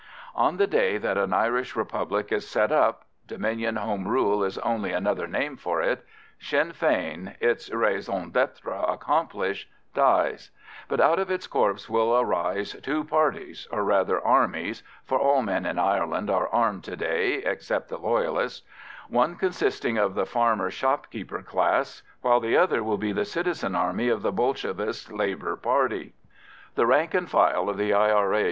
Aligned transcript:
On 0.33 0.57
the 0.57 0.65
day 0.65 0.97
that 0.97 1.19
an 1.19 1.31
Irish 1.31 1.75
Republic 1.75 2.31
is 2.31 2.49
set 2.49 2.71
up 2.71 3.05
(Dominion 3.27 3.75
Home 3.75 4.07
Rule 4.07 4.43
is 4.43 4.57
only 4.57 4.91
another 4.93 5.27
name 5.27 5.55
for 5.57 5.79
it), 5.79 6.03
Sinn 6.39 6.71
Fein, 6.71 7.35
its 7.39 7.69
raison 7.69 8.31
d'être 8.31 8.65
accomplished, 8.91 9.69
dies; 9.93 10.49
but 10.87 10.99
out 10.99 11.19
of 11.19 11.29
its 11.29 11.45
corpse 11.45 11.87
will 11.87 12.17
arise 12.17 12.75
two 12.81 13.03
parties, 13.03 13.67
or 13.71 13.83
rather 13.83 14.19
armies 14.25 14.81
(for 15.05 15.19
all 15.19 15.43
men 15.43 15.67
in 15.67 15.77
Ireland 15.77 16.31
are 16.31 16.47
armed 16.49 16.83
to 16.85 16.95
day 16.95 17.33
except 17.45 17.89
the 17.89 17.99
Loyalists), 17.99 18.63
one 19.07 19.35
consisting 19.35 19.99
of 19.99 20.15
the 20.15 20.25
farmer 20.25 20.71
shopkeeper 20.71 21.43
class, 21.43 22.01
while 22.21 22.39
the 22.39 22.57
other 22.57 22.83
will 22.83 22.97
be 22.97 23.11
the 23.11 23.23
Citizen 23.23 23.75
Army 23.75 24.09
of 24.09 24.23
the 24.23 24.31
Bolshevist 24.31 25.11
Labour 25.13 25.55
Party. 25.55 26.15
The 26.73 26.87
rank 26.87 27.13
and 27.13 27.29
file 27.29 27.69
of 27.69 27.77
the 27.77 27.93
I.R.A. 27.93 28.39